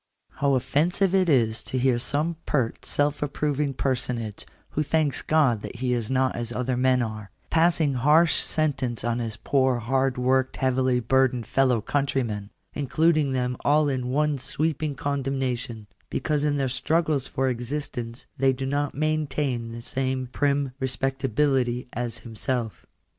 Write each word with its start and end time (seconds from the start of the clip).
How 0.37 0.55
offensive 0.55 1.13
is 1.13 1.61
it 1.61 1.65
to 1.67 1.77
hear 1.77 1.99
some 1.99 2.37
pert, 2.47 2.87
self 2.87 3.21
approving 3.21 3.75
per 3.75 3.93
sonage, 3.93 4.47
who 4.71 4.81
thanks 4.81 5.21
God 5.21 5.61
that 5.61 5.75
he 5.75 5.93
is 5.93 6.09
not 6.09 6.35
as 6.35 6.51
other 6.51 6.75
men 6.75 7.03
are, 7.03 7.29
'passing 7.51 7.93
harsh 7.93 8.37
sentence 8.37 9.03
on 9.03 9.19
his 9.19 9.37
poor 9.37 9.77
hard 9.77 10.17
worked 10.17 10.57
heavily 10.57 10.99
bur 10.99 11.27
dened 11.29 11.45
fellow 11.45 11.81
countrymen; 11.81 12.49
including 12.73 13.33
them 13.33 13.55
all 13.63 13.89
in 13.89 14.09
one 14.09 14.39
sweep, 14.39 14.81
ing 14.81 14.95
condemnation, 14.95 15.85
because 16.09 16.43
in 16.43 16.57
their 16.57 16.67
struggles 16.67 17.27
for 17.27 17.47
existence 17.47 18.25
they 18.39 18.53
do 18.53 18.65
not 18.65 18.95
maintain 18.95 19.71
the 19.71 19.83
same 19.83 20.25
prim 20.25 20.71
respectability 20.79 21.87
as 21.93 22.17
himself. 22.25 22.87